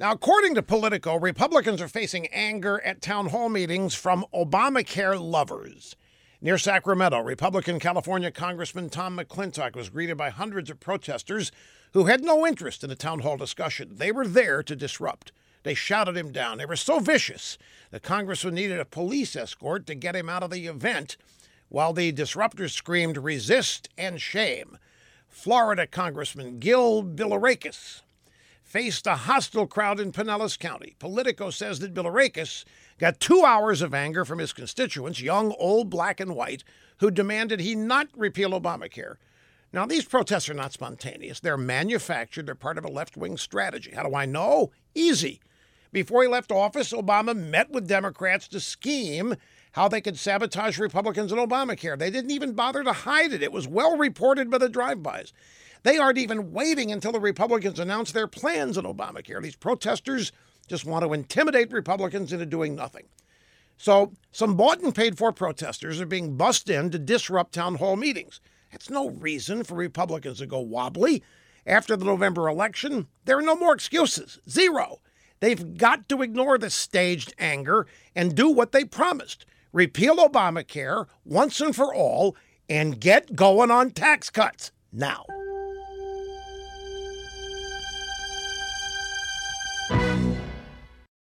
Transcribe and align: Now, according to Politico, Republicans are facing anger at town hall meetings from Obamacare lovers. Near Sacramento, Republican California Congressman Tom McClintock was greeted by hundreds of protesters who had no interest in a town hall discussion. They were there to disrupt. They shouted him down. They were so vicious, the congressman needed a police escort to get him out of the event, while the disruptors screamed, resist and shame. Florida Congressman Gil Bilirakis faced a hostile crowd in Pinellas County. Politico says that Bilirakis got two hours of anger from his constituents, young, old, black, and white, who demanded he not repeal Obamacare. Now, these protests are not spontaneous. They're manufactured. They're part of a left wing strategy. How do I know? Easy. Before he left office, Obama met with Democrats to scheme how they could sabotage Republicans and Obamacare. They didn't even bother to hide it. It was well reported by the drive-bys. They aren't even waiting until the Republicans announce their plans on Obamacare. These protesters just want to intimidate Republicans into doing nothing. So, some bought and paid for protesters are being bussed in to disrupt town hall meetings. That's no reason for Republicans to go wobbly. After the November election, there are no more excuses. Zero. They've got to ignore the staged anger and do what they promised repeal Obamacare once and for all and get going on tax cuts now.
Now, 0.00 0.12
according 0.12 0.54
to 0.54 0.62
Politico, 0.62 1.16
Republicans 1.16 1.82
are 1.82 1.88
facing 1.88 2.28
anger 2.28 2.80
at 2.84 3.02
town 3.02 3.30
hall 3.30 3.48
meetings 3.48 3.96
from 3.96 4.24
Obamacare 4.32 5.20
lovers. 5.20 5.96
Near 6.40 6.56
Sacramento, 6.56 7.18
Republican 7.18 7.80
California 7.80 8.30
Congressman 8.30 8.90
Tom 8.90 9.18
McClintock 9.18 9.74
was 9.74 9.90
greeted 9.90 10.16
by 10.16 10.30
hundreds 10.30 10.70
of 10.70 10.78
protesters 10.78 11.50
who 11.94 12.04
had 12.04 12.22
no 12.22 12.46
interest 12.46 12.84
in 12.84 12.92
a 12.92 12.94
town 12.94 13.20
hall 13.20 13.36
discussion. 13.36 13.96
They 13.96 14.12
were 14.12 14.28
there 14.28 14.62
to 14.62 14.76
disrupt. 14.76 15.32
They 15.64 15.74
shouted 15.74 16.16
him 16.16 16.30
down. 16.30 16.58
They 16.58 16.66
were 16.66 16.76
so 16.76 17.00
vicious, 17.00 17.58
the 17.90 17.98
congressman 17.98 18.54
needed 18.54 18.78
a 18.78 18.84
police 18.84 19.34
escort 19.34 19.84
to 19.88 19.96
get 19.96 20.14
him 20.14 20.28
out 20.28 20.44
of 20.44 20.50
the 20.52 20.68
event, 20.68 21.16
while 21.70 21.92
the 21.92 22.12
disruptors 22.12 22.70
screamed, 22.70 23.16
resist 23.16 23.88
and 23.98 24.20
shame. 24.20 24.78
Florida 25.26 25.88
Congressman 25.88 26.60
Gil 26.60 27.02
Bilirakis 27.02 28.02
faced 28.68 29.06
a 29.06 29.16
hostile 29.16 29.66
crowd 29.66 29.98
in 29.98 30.12
Pinellas 30.12 30.58
County. 30.58 30.94
Politico 30.98 31.48
says 31.48 31.78
that 31.78 31.94
Bilirakis 31.94 32.66
got 32.98 33.18
two 33.18 33.42
hours 33.42 33.80
of 33.80 33.94
anger 33.94 34.26
from 34.26 34.38
his 34.38 34.52
constituents, 34.52 35.22
young, 35.22 35.54
old, 35.58 35.88
black, 35.88 36.20
and 36.20 36.36
white, 36.36 36.64
who 36.98 37.10
demanded 37.10 37.60
he 37.60 37.74
not 37.74 38.08
repeal 38.14 38.50
Obamacare. 38.50 39.16
Now, 39.72 39.86
these 39.86 40.04
protests 40.04 40.50
are 40.50 40.54
not 40.54 40.74
spontaneous. 40.74 41.40
They're 41.40 41.56
manufactured. 41.56 42.44
They're 42.44 42.54
part 42.54 42.76
of 42.76 42.84
a 42.84 42.90
left 42.90 43.16
wing 43.16 43.38
strategy. 43.38 43.92
How 43.94 44.02
do 44.02 44.14
I 44.14 44.26
know? 44.26 44.70
Easy. 44.94 45.40
Before 45.90 46.22
he 46.22 46.28
left 46.28 46.52
office, 46.52 46.92
Obama 46.92 47.34
met 47.34 47.70
with 47.70 47.88
Democrats 47.88 48.48
to 48.48 48.60
scheme 48.60 49.34
how 49.72 49.88
they 49.88 50.02
could 50.02 50.18
sabotage 50.18 50.78
Republicans 50.78 51.32
and 51.32 51.40
Obamacare. 51.40 51.98
They 51.98 52.10
didn't 52.10 52.32
even 52.32 52.52
bother 52.52 52.82
to 52.84 52.92
hide 52.92 53.32
it. 53.32 53.42
It 53.42 53.52
was 53.52 53.66
well 53.66 53.96
reported 53.96 54.50
by 54.50 54.58
the 54.58 54.68
drive-bys. 54.68 55.32
They 55.82 55.98
aren't 55.98 56.18
even 56.18 56.52
waiting 56.52 56.90
until 56.92 57.12
the 57.12 57.20
Republicans 57.20 57.78
announce 57.78 58.12
their 58.12 58.26
plans 58.26 58.76
on 58.76 58.84
Obamacare. 58.84 59.42
These 59.42 59.56
protesters 59.56 60.32
just 60.66 60.84
want 60.84 61.04
to 61.04 61.12
intimidate 61.12 61.72
Republicans 61.72 62.32
into 62.32 62.46
doing 62.46 62.74
nothing. 62.74 63.06
So, 63.76 64.12
some 64.32 64.56
bought 64.56 64.80
and 64.80 64.94
paid 64.94 65.16
for 65.16 65.32
protesters 65.32 66.00
are 66.00 66.06
being 66.06 66.36
bussed 66.36 66.68
in 66.68 66.90
to 66.90 66.98
disrupt 66.98 67.54
town 67.54 67.76
hall 67.76 67.96
meetings. 67.96 68.40
That's 68.72 68.90
no 68.90 69.10
reason 69.10 69.64
for 69.64 69.74
Republicans 69.76 70.38
to 70.38 70.46
go 70.46 70.58
wobbly. 70.58 71.22
After 71.66 71.96
the 71.96 72.04
November 72.04 72.48
election, 72.48 73.06
there 73.24 73.38
are 73.38 73.42
no 73.42 73.54
more 73.54 73.74
excuses. 73.74 74.40
Zero. 74.48 75.00
They've 75.40 75.76
got 75.76 76.08
to 76.08 76.22
ignore 76.22 76.58
the 76.58 76.70
staged 76.70 77.34
anger 77.38 77.86
and 78.14 78.34
do 78.34 78.50
what 78.50 78.72
they 78.72 78.84
promised 78.84 79.46
repeal 79.72 80.16
Obamacare 80.16 81.06
once 81.24 81.60
and 81.60 81.76
for 81.76 81.94
all 81.94 82.34
and 82.68 83.00
get 83.00 83.36
going 83.36 83.70
on 83.70 83.90
tax 83.90 84.30
cuts 84.30 84.72
now. 84.92 85.24